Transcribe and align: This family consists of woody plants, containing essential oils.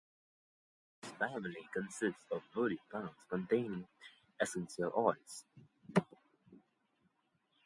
This 0.99 1.11
family 1.11 1.69
consists 1.71 2.25
of 2.31 2.41
woody 2.55 2.79
plants, 2.89 3.23
containing 3.29 3.87
essential 4.39 4.91
oils. 4.97 5.45